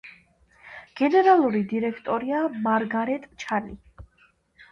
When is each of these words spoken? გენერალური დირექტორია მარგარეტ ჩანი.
გენერალური 1.01 1.59
დირექტორია 1.73 2.39
მარგარეტ 2.63 3.27
ჩანი. 3.45 3.77